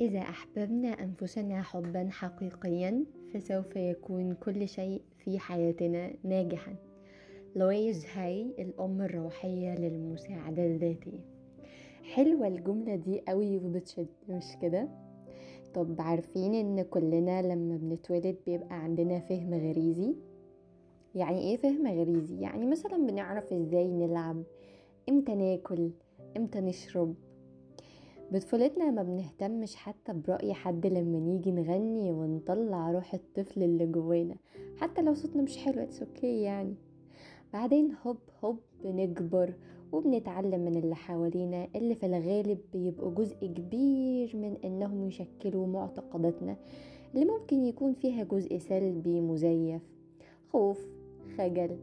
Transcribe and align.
إذا 0.00 0.18
أحببنا 0.18 0.88
أنفسنا 0.88 1.62
حبا 1.62 2.08
حقيقيا 2.10 3.04
فسوف 3.34 3.76
يكون 3.76 4.34
كل 4.34 4.68
شيء 4.68 5.02
في 5.18 5.38
حياتنا 5.38 6.10
ناجحا. 6.24 6.76
لويز 7.56 8.06
هاي 8.14 8.54
الأم 8.58 9.02
الروحية 9.02 9.74
للمساعدة 9.74 10.66
الذاتية. 10.66 11.20
حلوة 12.02 12.46
الجملة 12.48 12.96
دي 12.96 13.20
قوي 13.28 13.56
وبتشد 13.56 14.06
مش 14.28 14.44
كده؟ 14.62 14.88
طب 15.74 15.96
عارفين 15.98 16.54
إن 16.54 16.82
كلنا 16.82 17.42
لما 17.42 17.76
بنتولد 17.76 18.36
بيبقى 18.46 18.74
عندنا 18.84 19.18
فهم 19.20 19.54
غريزي؟ 19.54 20.14
يعني 21.14 21.38
إيه 21.40 21.56
فهم 21.56 21.86
غريزي؟ 21.86 22.40
يعني 22.40 22.66
مثلا 22.66 22.96
بنعرف 22.96 23.52
إزاي 23.52 23.90
نلعب 23.90 24.42
إمتى 25.08 25.34
ناكل 25.34 25.90
إمتى 26.36 26.60
نشرب 26.60 27.14
بطفولتنا 28.34 28.90
ما 28.90 29.02
بنهتمش 29.02 29.76
حتى 29.76 30.12
برأي 30.12 30.54
حد 30.54 30.86
لما 30.86 31.18
نيجي 31.18 31.52
نغني 31.52 32.12
ونطلع 32.12 32.90
روح 32.90 33.14
الطفل 33.14 33.62
اللي 33.62 33.86
جوانا. 33.86 34.36
حتى 34.76 35.02
لو 35.02 35.14
صوتنا 35.14 35.42
مش 35.42 35.56
حلو 35.56 35.82
it's 35.82 36.02
okay 36.02 36.42
يعني. 36.42 36.74
بعدين 37.52 37.94
هوب 38.06 38.16
هوب 38.44 38.58
بنكبر 38.84 39.54
وبنتعلم 39.92 40.60
من 40.60 40.76
اللي 40.76 40.94
حوالينا 40.94 41.68
اللي 41.76 41.94
في 41.94 42.06
الغالب 42.06 42.58
بيبقوا 42.72 43.14
جزء 43.14 43.46
كبير 43.46 44.36
من 44.36 44.56
إنهم 44.64 45.04
يشكلوا 45.04 45.66
معتقداتنا 45.66 46.56
اللي 47.14 47.24
ممكن 47.24 47.64
يكون 47.64 47.92
فيها 47.92 48.24
جزء 48.24 48.58
سلبي 48.58 49.20
مزيف 49.20 49.82
خوف 50.52 50.86
خجل 51.38 51.76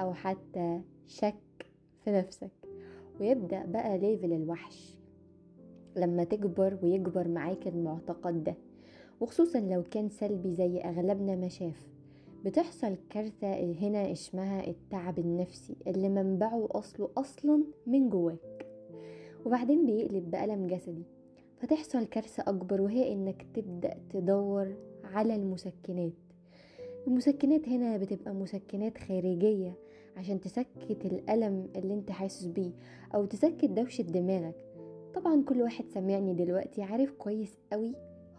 أو 0.00 0.14
حتى 0.14 0.80
شك 1.06 1.66
في 2.04 2.10
نفسك. 2.10 2.50
ويبدأ 3.20 3.64
بقى 3.66 3.98
ليفل 3.98 4.32
الوحش. 4.32 5.03
لما 5.96 6.24
تكبر 6.24 6.78
ويكبر 6.82 7.28
معاك 7.28 7.66
المعتقد 7.68 8.44
ده 8.44 8.54
وخصوصا 9.20 9.60
لو 9.60 9.82
كان 9.82 10.08
سلبي 10.08 10.54
زي 10.54 10.78
أغلبنا 10.78 11.36
ما 11.36 11.48
شاف. 11.48 11.88
بتحصل 12.44 12.96
كارثة 13.10 13.54
هنا 13.72 14.12
اسمها 14.12 14.66
التعب 14.66 15.18
النفسي 15.18 15.76
اللي 15.86 16.08
منبعه 16.08 16.68
أصله 16.70 17.08
أصلا 17.16 17.64
من 17.86 18.08
جواك. 18.08 18.66
وبعدين 19.46 19.86
بيقلب 19.86 20.30
بألم 20.30 20.66
جسدي. 20.66 21.02
فتحصل 21.58 22.04
كارثة 22.06 22.42
أكبر 22.46 22.80
وهي 22.80 23.12
إنك 23.12 23.46
تبدأ 23.54 23.94
تدور 24.10 24.74
على 25.04 25.34
المسكنات. 25.34 26.12
المسكنات 27.06 27.68
هنا 27.68 27.96
بتبقى 27.96 28.34
مسكنات 28.34 28.98
خارجية 28.98 29.74
عشان 30.16 30.40
تسكت 30.40 31.04
الألم 31.04 31.68
اللي 31.76 31.94
أنت 31.94 32.10
حاسس 32.10 32.46
بيه 32.46 32.70
أو 33.14 33.24
تسكت 33.24 33.64
دوشة 33.64 34.02
دماغك. 34.02 34.54
طبعا 35.14 35.42
كل 35.42 35.62
واحد 35.62 35.84
سامعني 35.88 36.34
دلوقتي 36.34 36.82
عارف 36.82 37.12
كويس 37.12 37.58
قوي 37.72 37.94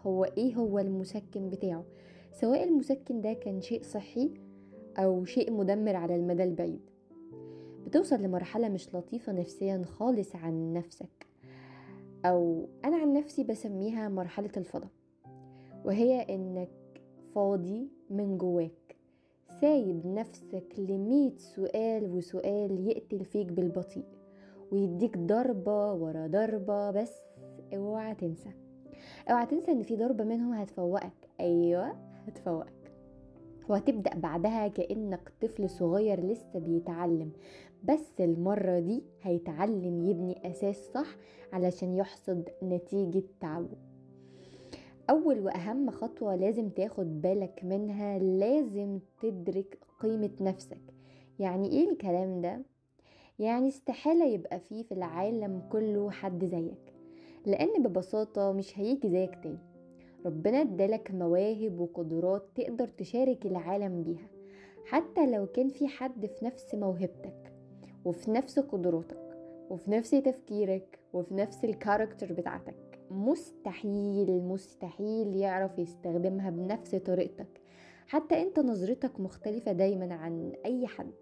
هو 0.06 0.24
إيه 0.24 0.54
هو 0.54 0.78
المسكن 0.78 1.50
بتاعه. 1.50 1.84
سواء 2.32 2.64
المسكن 2.64 3.20
ده 3.20 3.32
كان 3.32 3.60
شيء 3.60 3.82
صحي 3.82 4.30
أو 4.98 5.24
شيء 5.24 5.52
مدمر 5.52 5.96
على 5.96 6.16
المدى 6.16 6.44
البعيد. 6.44 6.80
بتوصل 7.86 8.22
لمرحلة 8.22 8.68
مش 8.68 8.94
لطيفة 8.94 9.32
نفسيا 9.32 9.82
خالص 9.84 10.36
عن 10.36 10.72
نفسك. 10.72 11.26
أو 12.24 12.68
أنا 12.84 12.96
عن 12.96 13.12
نفسي 13.12 13.44
بسميها 13.44 14.08
مرحلة 14.08 14.50
الفضا 14.56 14.88
وهي 15.84 16.20
إنك 16.20 16.70
فاضي 17.34 17.88
من 18.10 18.38
جواك. 18.38 18.96
سايب 19.60 20.06
نفسك 20.06 20.74
لمية 20.78 21.36
سؤال 21.36 22.10
وسؤال 22.10 22.88
يقتل 22.88 23.24
فيك 23.24 23.52
بالبطيء. 23.52 24.04
ويديك 24.72 25.18
ضربة 25.18 25.92
ورا 25.92 26.26
ضربة 26.26 26.90
بس 26.90 27.12
اوعى 27.74 28.14
تنسى. 28.14 28.50
اوعى 29.30 29.46
تنسى 29.46 29.72
إن 29.72 29.82
في 29.82 29.96
ضربة 29.96 30.24
منهم 30.24 30.52
هتفوقك. 30.52 31.28
أيوه 31.40 31.92
هتفوقك. 32.26 32.92
وهتبدأ 33.68 34.14
بعدها 34.14 34.68
كأنك 34.68 35.32
طفل 35.42 35.70
صغير 35.70 36.26
لسه 36.26 36.58
بيتعلم. 36.58 37.30
بس 37.84 38.20
المرة 38.20 38.78
دي 38.78 39.02
هيتعلم 39.22 40.00
يبني 40.08 40.50
أساس 40.50 40.76
صح 40.94 41.16
علشان 41.52 41.94
يحصد 41.94 42.48
نتيجة 42.62 43.22
تعبه. 43.40 43.76
أول 45.10 45.40
وأهم 45.40 45.90
خطوة 45.90 46.36
لازم 46.36 46.68
تاخد 46.68 47.20
بالك 47.20 47.60
منها 47.64 48.18
لازم 48.18 48.98
تدرك 49.22 49.78
قيمة 50.00 50.30
نفسك. 50.40 50.80
يعني 51.38 51.68
إيه 51.68 51.90
الكلام 51.90 52.40
ده؟ 52.40 52.62
يعني 53.38 53.68
استحالة 53.68 54.24
يبقى 54.26 54.60
فيه 54.60 54.82
في 54.82 54.92
العالم 54.92 55.62
كله 55.72 56.10
حد 56.10 56.44
زيك 56.44 56.92
لأن 57.46 57.82
ببساطة 57.82 58.52
مش 58.52 58.78
هيجي 58.78 59.08
زيك 59.10 59.34
تاني. 59.42 59.58
ربنا 60.26 60.60
ادالك 60.60 61.10
مواهب 61.10 61.80
وقدرات 61.80 62.42
تقدر 62.54 62.88
تشارك 62.88 63.46
العالم 63.46 64.02
بيها 64.02 64.28
حتى 64.86 65.30
لو 65.30 65.46
كان 65.46 65.68
في 65.68 65.88
حد 65.88 66.26
في 66.26 66.44
نفس 66.44 66.74
موهبتك 66.74 67.52
وفي 68.04 68.30
نفس 68.30 68.58
قدراتك 68.58 69.36
وفي 69.70 69.90
نفس 69.90 70.10
تفكيرك 70.10 70.98
وفي 71.12 71.34
نفس 71.34 71.64
الكاركتر 71.64 72.32
بتاعتك. 72.32 72.74
مستحيل 73.10 74.42
مستحيل 74.42 75.36
يعرف 75.36 75.78
يستخدمها 75.78 76.50
بنفس 76.50 76.94
طريقتك. 76.94 77.60
حتى 78.06 78.42
أنت 78.42 78.58
نظرتك 78.60 79.20
مختلفة 79.20 79.72
دايما 79.72 80.14
عن 80.14 80.52
أي 80.64 80.86
حد. 80.86 81.12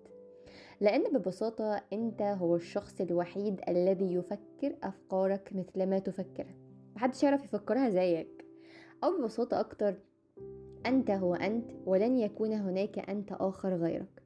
لأن 0.80 1.18
ببساطة 1.18 1.82
أنت 1.92 2.22
هو 2.22 2.56
الشخص 2.56 3.00
الوحيد 3.00 3.60
الذي 3.68 4.14
يفكر 4.14 4.76
أفكارك 4.82 5.50
مثل 5.54 5.86
ما 5.86 5.98
تفكرها 5.98 6.54
محدش 6.96 7.22
يعرف 7.22 7.44
يفكرها 7.44 7.90
زيك. 7.90 8.44
أو 9.04 9.18
ببساطة 9.18 9.60
أكتر 9.60 9.94
أنت 10.86 11.10
هو 11.10 11.34
أنت 11.34 11.70
ولن 11.86 12.16
يكون 12.16 12.52
هناك 12.52 12.98
أنت 12.98 13.32
آخر 13.32 13.74
غيرك. 13.76 14.22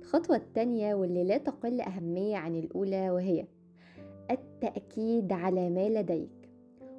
الخطوة 0.00 0.36
التانية 0.36 0.94
واللي 0.94 1.24
لا 1.24 1.38
تقل 1.38 1.80
أهمية 1.80 2.36
عن 2.36 2.56
الأولى 2.56 3.10
وهي 3.10 3.46
التأكيد 4.30 5.32
على 5.32 5.70
ما 5.70 5.88
لديك. 5.88 6.50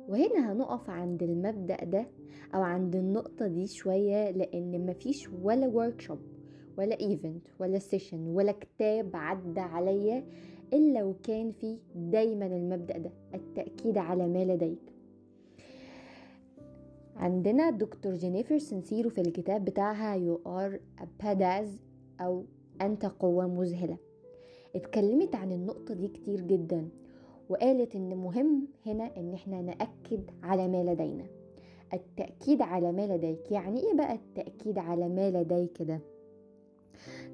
وهنا 0.10 0.52
هنقف 0.52 0.90
عند 0.90 1.24
المبدأ 1.24 1.84
ده 1.84 2.08
أو 2.56 2.62
عند 2.62 2.96
النقطة 2.96 3.48
دي 3.48 3.68
شوية 3.68 4.32
لأن 4.32 4.86
مفيش 4.86 5.30
ولا 5.44 5.68
workshop 5.68 6.20
ولا 6.78 7.00
event 7.00 7.48
ولا 7.60 7.80
session 7.80 8.28
ولا 8.28 8.52
كتاب 8.52 9.10
عدى 9.14 9.60
عليا 9.60 10.24
إلا 10.74 11.04
وكان 11.04 11.52
فيه 11.52 11.78
دايما 11.96 12.46
المبدأ 12.46 12.98
ده 12.98 13.12
التأكيد 13.34 13.98
على 13.98 14.28
ما 14.28 14.46
لديك. 14.46 14.94
عندنا 17.16 17.70
دكتور 17.70 18.14
جينيفر 18.14 18.58
سنسيرو 18.58 19.10
في 19.10 19.22
الكتاب 19.22 19.66
بتاعها 19.66 20.16
You 20.16 20.42
are 20.48 20.80
أو 22.22 22.44
أنت 22.82 23.06
قوة 23.06 23.48
مذهلة 23.48 23.98
اتكلمت 24.76 25.36
عن 25.36 25.52
النقطة 25.52 25.94
دي 25.94 26.08
كتير 26.08 26.42
جدا 26.42 26.88
وقالت 27.50 27.96
إن 27.96 28.16
مهم 28.16 28.68
هنا 28.86 29.18
إن 29.18 29.34
إحنا 29.34 29.62
نأكد 29.62 30.22
على 30.44 30.68
ما 30.68 30.84
لدينا. 30.84 31.26
التأكيد 31.94 32.62
على 32.62 32.92
ما 32.92 33.08
لديك 33.18 33.52
يعني 33.52 33.80
إيه 33.80 33.94
بقى 33.94 34.14
التأكيد 34.14 34.78
على 34.78 35.10
ما 35.10 35.32
لديك 35.32 35.82
ده؟ 35.82 36.00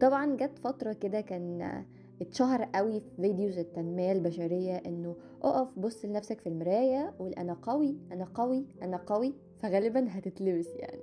طبعا 0.01 0.35
جت 0.35 0.59
فترة 0.59 0.93
كده 0.93 1.21
كان 1.21 1.83
اتشهر 2.21 2.63
قوي 2.75 2.99
في 2.99 3.15
videos 3.21 3.57
التنمية 3.57 4.11
البشرية 4.11 4.75
إنه 4.75 5.15
أقف 5.41 5.79
بص 5.79 6.05
لنفسك 6.05 6.39
في 6.41 6.49
المراية 6.49 7.13
قول 7.19 7.33
أنا 7.33 7.53
قوي 7.53 7.97
أنا 8.11 8.25
قوي 8.25 8.65
أنا 8.81 8.97
قوي 8.97 9.33
فغالبا 9.57 10.05
هتتلبس 10.09 10.67
يعني. 10.75 11.01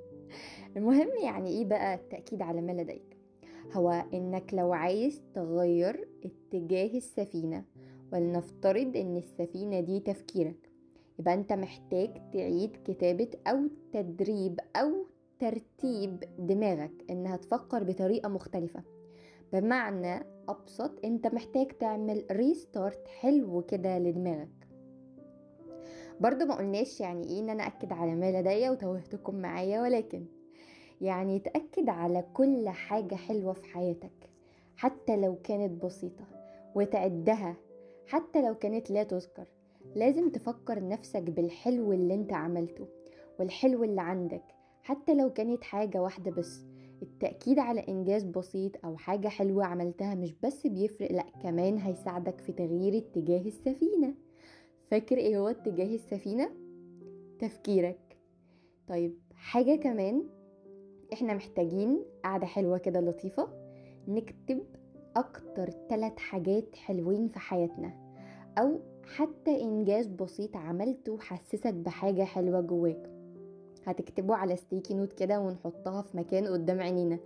المهم 0.76 1.08
يعني 1.24 1.50
إيه 1.50 1.64
بقى 1.64 1.94
التأكيد 1.94 2.42
على 2.42 2.60
ما 2.60 2.72
لديك؟ 2.72 3.16
هو 3.72 4.04
إنك 4.14 4.54
لو 4.54 4.72
عايز 4.72 5.22
تغير 5.34 6.08
اتجاه 6.24 6.96
السفينة 6.96 7.64
ولنفترض 8.12 8.96
إن 8.96 9.16
السفينة 9.16 9.80
دي 9.80 10.00
تفكيرك 10.00 10.70
يبقى 11.18 11.34
أنت 11.34 11.52
محتاج 11.52 12.10
تعيد 12.32 12.76
كتابة 12.84 13.28
أو 13.46 13.58
تدريب 13.92 14.60
أو 14.76 15.06
ترتيب 15.38 16.24
دماغك 16.38 17.04
إنها 17.10 17.36
تفكر 17.36 17.84
بطريقة 17.84 18.28
مختلفة. 18.28 18.82
بمعنى 19.52 20.26
أبسط 20.48 21.04
أنت 21.04 21.26
محتاج 21.26 21.66
تعمل 21.68 22.24
ريستارت 22.30 23.08
حلو 23.08 23.62
كده 23.62 23.98
لدماغك. 23.98 24.68
برضو 26.20 26.44
ما 26.44 26.54
قلناش 26.54 27.00
يعني 27.00 27.28
إيه 27.28 27.40
إن 27.40 27.50
أنا 27.50 27.66
أكد 27.66 27.92
على 27.92 28.14
ما 28.14 28.40
لدي 28.40 28.70
وتوهتكم 28.70 29.34
معايا 29.34 29.82
ولكن 29.82 30.26
يعني 31.00 31.38
تأكد 31.38 31.88
على 31.88 32.24
كل 32.34 32.68
حاجة 32.68 33.14
حلوة 33.14 33.52
في 33.52 33.64
حياتك 33.64 34.30
حتى 34.76 35.16
لو 35.16 35.36
كانت 35.44 35.84
بسيطة 35.84 36.24
وتعدها 36.74 37.56
حتى 38.06 38.42
لو 38.42 38.54
كانت 38.54 38.90
لا 38.90 39.02
تذكر. 39.02 39.48
لازم 39.94 40.30
تفكر 40.30 40.88
نفسك 40.88 41.22
بالحلو 41.22 41.92
اللي 41.92 42.14
أنت 42.14 42.32
عملته 42.32 42.86
والحلو 43.38 43.84
اللي 43.84 44.00
عندك 44.00 44.55
حتى 44.86 45.14
لو 45.14 45.32
كانت 45.32 45.64
حاجة 45.64 46.02
واحدة 46.02 46.30
بس. 46.30 46.64
التأكيد 47.02 47.58
على 47.58 47.84
إنجاز 47.88 48.24
بسيط 48.24 48.72
أو 48.84 48.96
حاجة 48.96 49.28
حلوة 49.28 49.64
عملتها 49.64 50.14
مش 50.14 50.34
بس 50.42 50.66
بيفرق 50.66 51.12
لأ 51.12 51.26
كمان 51.42 51.78
هيساعدك 51.78 52.40
في 52.40 52.52
تغيير 52.52 52.96
اتجاه 52.98 53.40
السفينة. 53.40 54.14
فاكر 54.90 55.16
إيه 55.16 55.38
هو 55.38 55.48
اتجاه 55.48 55.94
السفينة؟ 55.94 56.50
تفكيرك. 57.38 58.16
طيب 58.88 59.18
حاجة 59.34 59.76
كمان 59.76 60.22
إحنا 61.12 61.34
محتاجين 61.34 62.04
قعدة 62.24 62.46
حلوة 62.46 62.78
كده 62.78 63.00
لطيفة 63.00 63.48
نكتب 64.08 64.62
أكتر 65.16 65.70
ثلاث 65.90 66.16
حاجات 66.18 66.76
حلوين 66.76 67.28
في 67.28 67.38
حياتنا 67.38 67.92
أو 68.58 68.80
حتى 69.16 69.62
إنجاز 69.62 70.06
بسيط 70.06 70.56
عملته 70.56 71.18
حسسك 71.18 71.74
بحاجة 71.74 72.22
حلوة 72.22 72.60
جواك. 72.60 73.15
هتكتبه 73.86 74.34
على 74.34 74.56
ستيكي 74.56 74.94
نوت 74.94 75.12
كده 75.12 75.40
ونحطها 75.40 76.02
في 76.02 76.16
مكان 76.16 76.46
قدام 76.46 76.80
عينينا. 76.80 77.18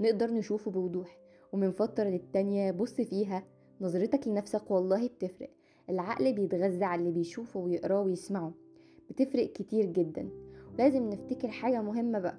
نقدر 0.00 0.30
نشوفه 0.30 0.70
بوضوح. 0.70 1.18
ومن 1.52 1.70
فترة 1.70 2.04
للتانية 2.04 2.70
بص 2.70 2.94
فيها. 2.94 3.44
نظرتك 3.80 4.28
لنفسك 4.28 4.70
والله 4.70 5.08
بتفرق. 5.08 5.50
العقل 5.90 6.32
بيتغذى 6.32 6.84
على 6.84 7.00
اللي 7.00 7.12
بيشوفه 7.12 7.60
ويقراه 7.60 8.02
ويسمعه. 8.02 8.52
بتفرق 9.10 9.52
كتير 9.52 9.84
جدا. 9.84 10.28
ولازم 10.74 11.08
نفتكر 11.10 11.48
حاجة 11.48 11.82
مهمة 11.82 12.18
بقى. 12.18 12.38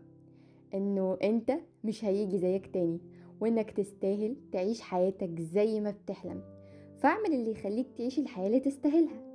إنه 0.74 1.18
أنت 1.24 1.54
مش 1.84 2.06
هيجي 2.06 2.38
زيك 2.38 2.68
تاني. 2.74 3.00
وإنك 3.42 3.72
تستاهل 3.72 4.36
تعيش 4.52 4.81
حياتك 4.81 5.40
زي 5.40 5.81
ما 5.81 5.92
بتحلم. 5.92 6.42
فاعمل 6.98 7.34
اللي 7.34 7.52
يخليك 7.52 7.88
تعيش 7.98 8.20
الحياة 8.20 8.48
اللي 8.48 8.60
تستاهلها. 8.60 9.30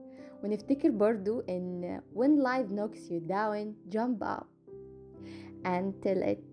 ونفتكر 0.44 0.90
برضو 0.90 1.40
إن 1.40 2.00
when 2.14 2.42
life 2.42 2.70
knocks 2.76 3.10
you 3.10 3.20
down 3.30 3.94
jump 3.94 4.22
up 4.22 4.46
until 5.64 6.22
it 6.22 6.44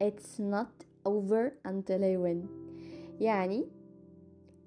it's 0.00 0.38
not 0.38 0.72
over 1.06 1.52
until 1.64 2.04
I 2.04 2.16
win. 2.16 2.46
يعني 3.20 3.64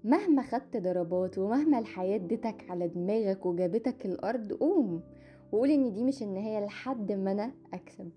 مهما 0.03 0.41
خدت 0.41 0.77
ضربات 0.77 1.37
ومهما 1.37 1.79
الحياة 1.79 2.15
ادتك 2.15 2.69
على 2.69 2.87
دماغك 2.87 3.45
وجابتك 3.45 4.05
الأرض 4.05 4.53
قوم 4.53 5.01
وقول 5.51 5.71
إن 5.71 5.93
دي 5.93 6.03
مش 6.03 6.23
النهاية 6.23 6.65
لحد 6.65 7.11
ما 7.11 7.31
أنا 7.31 7.51
أكسب. 7.73 8.09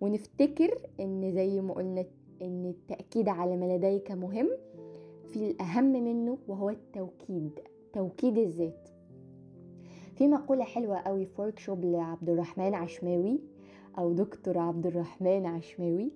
ونفتكر 0.00 0.78
إن 1.00 1.32
زي 1.32 1.60
ما 1.60 1.74
قلنا 1.74 2.04
إن 2.42 2.66
التأكيد 2.66 3.28
على 3.28 3.56
ما 3.56 3.76
لديك 3.76 4.10
مهم 4.10 4.50
في 5.26 5.36
الأهم 5.36 5.92
منه 5.92 6.38
وهو 6.48 6.70
التوكيد 6.70 7.50
توكيد 7.92 8.38
الذات. 8.38 8.83
في 10.14 10.28
مقولة 10.28 10.64
حلوة 10.64 10.96
قوي 10.98 11.26
في 11.26 11.42
وركشوب 11.42 11.84
لعبد 11.84 12.30
الرحمن 12.30 12.74
عشماوي 12.74 13.40
أو 13.98 14.12
دكتور 14.12 14.58
عبد 14.58 14.86
الرحمن 14.86 15.46
عشماوي 15.46 16.12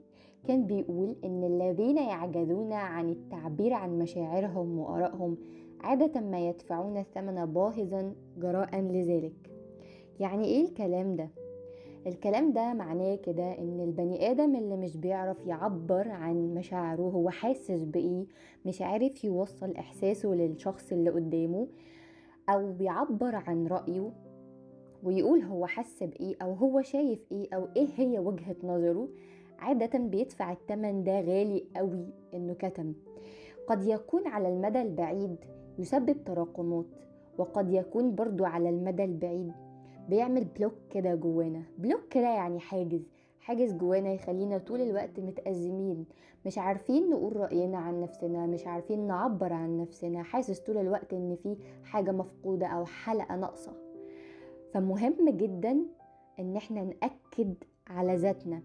كان 0.49 0.67
بيقول 0.67 1.17
إن 1.25 1.45
الذين 1.45 1.97
يعجزون 1.97 2.73
عن 2.73 3.09
التعبير 3.11 3.73
عن 3.73 3.99
مشاعرهم 3.99 4.79
وآرائهم 4.79 5.37
عادة 5.81 6.21
ما 6.21 6.49
يدفعون 6.49 6.97
الثمن 6.97 7.47
باهظا 7.47 8.15
جراء 8.39 8.81
لذلك 8.81 9.51
يعني 10.21 10.45
إيه 10.45 10.65
الكلام 10.65 11.17
ده؟ 11.17 11.29
الكلام 12.07 12.53
ده 12.53 12.75
معناه 12.75 13.15
كده 13.15 13.59
إن 13.59 13.81
البني 13.81 14.31
آدم 14.31 14.57
اللي 14.57 14.77
مش 14.77 14.97
بيعرف 14.97 15.47
يعبر 15.47 16.09
عن 16.09 16.55
مشاعره 16.55 17.03
هو 17.03 17.31
حاسس 17.31 17.83
بإيه 17.85 18.27
مش 18.67 18.83
عارف 18.83 19.25
يوصل 19.25 19.73
إحساسه 19.77 20.29
للشخص 20.29 20.93
اللي 20.93 21.11
قدامه 21.11 21.69
أو 22.49 22.73
بيعبر 22.73 23.35
عن 23.35 23.67
رأيه 23.67 24.13
ويقول 25.03 25.43
هو 25.43 25.67
حس 25.67 26.03
بإيه 26.03 26.37
أو 26.43 26.53
هو 26.55 26.83
شايف 26.83 27.33
إيه 27.33 27.49
أو 27.55 27.69
إيه 27.77 27.89
هي 27.97 28.19
وجهة 28.19 28.57
نظره 28.65 29.09
عادة 29.59 29.99
بيدفع 29.99 30.53
التمن 30.53 31.05
ده 31.05 31.21
غالي 31.21 31.65
قوي 31.77 32.07
إنه 32.35 32.55
كتم. 32.55 32.95
قد 33.67 33.85
يكون 33.85 34.27
على 34.27 34.49
المدى 34.49 34.83
البعيد 34.83 35.37
يسبب 35.79 36.25
تراكمات 36.25 36.87
وقد 37.39 37.71
يكون 37.71 38.15
برضو 38.15 38.45
على 38.45 38.69
المدى 38.69 39.05
البعيد 39.05 39.53
بيعمل 40.09 40.45
block 40.45 40.73
كده 40.91 41.15
جوانا. 41.15 41.63
block 41.79 42.01
كده 42.11 42.29
يعني 42.35 42.61
حاجز. 42.61 43.03
حاجز 43.49 43.73
جوانا 43.73 44.13
يخلينا 44.13 44.59
طول 44.59 44.81
الوقت 44.81 45.21
متأزمين. 45.21 46.05
مش 46.47 46.59
عارفين 46.59 47.11
نقول 47.11 47.37
رأينا 47.37 47.79
عن 47.79 48.01
نفسنا 48.01 48.47
مش 48.47 48.67
عارفين 48.67 49.07
نعبر 49.07 49.53
عن 49.53 49.79
نفسنا. 49.79 50.23
حاسس 50.23 50.61
طول 50.61 50.77
الوقت 50.77 51.13
إن 51.13 51.37
في 51.43 51.57
حاجة 51.85 52.13
مفقودة 52.13 52.67
أو 52.67 52.85
حلقة 52.85 53.37
ناقصة. 53.37 53.73
فمهم 54.73 55.29
جدا 55.31 55.79
إن 56.39 56.57
إحنا 56.57 56.85
نأكد 56.85 57.55
على 57.87 58.17
ذاتنا. 58.17 58.63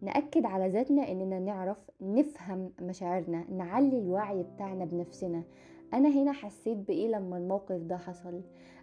نأكد 0.00 0.44
على 0.46 0.68
ذاتنا 0.68 1.12
إننا 1.12 1.38
نعرف 1.38 1.90
نفهم 2.00 2.70
مشاعرنا 2.80 3.44
نعلي 3.50 3.98
الوعي 3.98 4.42
بتاعنا 4.42 4.84
بنفسنا. 4.84 5.42
أنا 5.94 6.08
هنا 6.08 6.32
حسيت 6.32 6.78
بإيه 6.78 7.08
لما 7.08 7.36
الموقف 7.38 7.76
ده 7.80 7.96
حصل؟ 7.96 8.40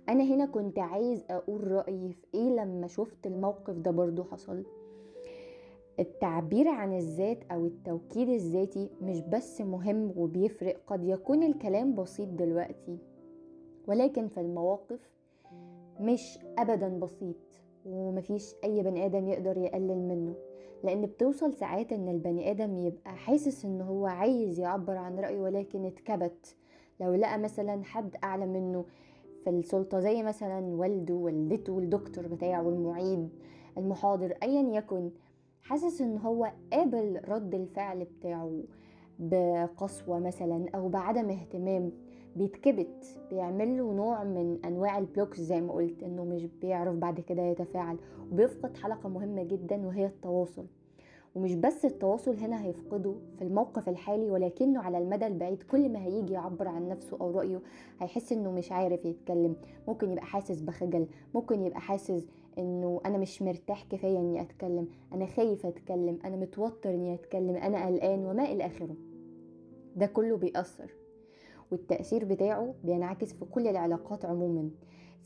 أنا 0.10 0.24
هنا 0.24 0.46
كنت 0.46 0.80
عايز 0.80 1.26
أقول 1.30 1.72
رأيي 1.72 2.12
في 2.14 2.26
إيه 2.34 2.50
لما 2.50 2.88
شفت 2.88 3.28
الموقف 3.28 3.74
ده 3.74 3.92
برضو 3.92 4.24
حصل؟ 4.24 4.64
التعبير 6.00 6.68
عن 6.68 6.98
الذات 6.98 7.44
أو 7.52 7.66
التوكيد 7.66 8.30
الذاتي 8.30 8.90
مش 9.02 9.22
بس 9.22 9.62
مهم 9.62 10.14
وبيفرق 10.18 10.78
قد 10.88 11.04
يكون 11.04 11.44
الكلام 11.44 11.96
بسيط 11.96 12.30
دلوقتي 12.30 12.98
ولكن 13.88 14.28
في 14.28 14.40
المواقف 14.40 15.10
مش 16.00 16.40
ابدا 16.58 16.88
بسيط 17.00 17.36
ومفيش 17.86 18.56
أي 18.64 18.84
بني 18.84 19.06
آدم 19.06 19.28
يقدر 19.28 19.58
يقلل 19.58 19.98
منه 20.08 20.34
لأن 20.84 21.02
بتوصل 21.06 21.54
ساعات 21.54 21.94
إن 21.94 22.10
البني 22.10 22.52
آدم 22.52 22.78
يبقى 22.78 23.16
حاسس 23.16 23.66
إن 23.66 23.82
هو 23.82 24.06
عايز 24.06 24.60
يعبر 24.60 24.98
عن 24.98 25.20
رأيه 25.20 25.40
ولكن 25.40 25.86
اتكبت. 25.86 26.56
لو 27.00 27.14
لقى 27.14 27.40
مثلا 27.40 27.84
حد 27.84 28.16
أعلى 28.24 28.46
منه 28.46 28.86
في 29.44 29.50
السلطة 29.50 30.00
زي 30.00 30.24
مثلا 30.24 30.60
والده 30.76 31.14
والدته 31.14 31.80
الدكتور 31.80 32.28
بتاعه 32.28 32.70
المعيد 32.70 33.30
المحاضر 33.78 34.34
ايا 34.44 34.78
يكن 34.78 35.10
حاسس 35.64 36.02
إن 36.02 36.18
هو 36.18 36.52
قابل 36.74 37.22
رد 37.28 37.56
الفعل 37.56 38.06
بتاعه 38.06 38.52
بقسوة 39.20 40.20
مثلا 40.20 40.66
أو 40.76 40.88
بعدم 40.90 41.30
اهتمام. 41.30 41.92
بيتكبت 42.36 43.20
بيعمل 43.30 43.78
له 43.78 43.94
نوع 43.94 44.24
من 44.24 44.58
أنواع 44.66 44.98
البلوكس 44.98 45.40
زي 45.42 45.62
ما 45.62 45.74
قلت 45.74 46.04
إنه 46.04 46.24
مش 46.26 46.46
بيعرف 46.46 46.96
بعد 46.96 47.20
كده 47.20 47.42
يتفاعل 47.44 47.98
وبيفقد 48.32 48.78
حلقة 48.78 49.10
مهمة 49.10 49.44
جدا 49.44 49.88
وهي 49.88 50.06
التواصل. 50.06 50.66
ومش 51.36 51.56
بس 51.56 51.86
التواصل 51.86 52.36
هنا 52.38 52.64
هيفقده 52.66 53.16
في 53.38 53.42
الموقف 53.44 53.90
الحالي 53.90 54.32
ولكنه 54.32 54.80
على 54.82 54.98
المدى 54.98 55.28
البعيد 55.28 55.64
كل 55.64 55.90
ما 55.90 56.04
هيجي 56.06 56.34
يعبر 56.34 56.68
عن 56.68 56.88
نفسه 56.90 57.18
أو 57.22 57.32
رأيه 57.32 57.62
هيحس 58.00 58.32
إنه 58.32 58.52
مش 58.52 58.72
عارف 58.72 59.06
يتكلم. 59.06 59.56
ممكن 59.88 60.12
يبقى 60.12 60.26
حاسس 60.26 60.62
بخجل 60.62 61.08
ممكن 61.36 61.62
يبقى 61.62 61.82
حاسس 61.82 62.28
إنه 62.60 63.02
أنا 63.06 63.18
مش 63.18 63.42
مرتاح 63.42 63.84
كفاية 63.84 64.20
إني 64.20 64.42
أتكلم 64.42 64.88
أنا 65.14 65.26
خايف 65.26 65.66
أتكلم 65.66 66.20
أنا 66.26 66.36
متوتر 66.36 66.90
إني 66.90 67.14
أتكلم 67.14 67.56
أنا 67.56 67.86
قلقان 67.86 68.26
وما 68.26 68.44
إلى 68.44 68.66
آخره. 68.66 68.96
ده 69.96 70.06
كله 70.06 70.38
بيأثر 70.38 70.92
والتأثير 71.72 72.26
بتاعه 72.26 72.74
بينعكس 72.84 73.34
في 73.34 73.46
كل 73.46 73.68
العلاقات 73.68 74.26
عموما 74.26 74.70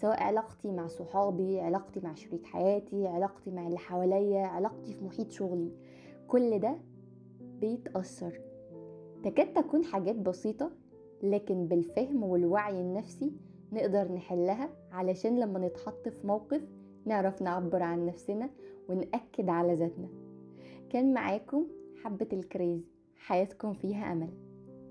سواء 0.01 0.23
علاقتي 0.23 0.71
مع 0.71 0.87
صحابي 0.87 1.59
علاقتي 1.59 1.99
مع 1.99 2.13
شريك 2.13 2.45
حياتي 2.45 3.07
علاقتي 3.07 3.51
مع 3.51 3.67
اللي 3.67 3.77
حواليا 3.77 4.45
علاقتي 4.45 4.93
في 4.93 5.05
محيط 5.05 5.31
شغلي. 5.31 5.71
كل 6.27 6.59
ده 6.59 6.75
بيتأثر. 7.61 8.39
تكاد 9.23 9.53
تكون 9.53 9.83
حاجات 9.83 10.15
بسيطة 10.15 10.71
لكن 11.23 11.67
بالفهم 11.67 12.23
والوعي 12.23 12.81
النفسي 12.81 13.31
نقدر 13.73 14.11
نحلها 14.11 14.69
علشان 14.91 15.39
لما 15.39 15.59
نتحط 15.59 16.09
في 16.09 16.27
موقف 16.27 16.61
نعرف 17.05 17.41
نعبر 17.41 17.83
عن 17.83 18.05
نفسنا 18.05 18.49
ونأكد 18.89 19.49
على 19.49 19.73
ذاتنا. 19.73 20.07
كان 20.89 21.13
معاكم 21.13 21.67
حبة 22.03 22.27
الكريز. 22.33 22.81
حياتكم 23.17 23.73
فيها 23.73 24.11
أمل. 24.11 24.42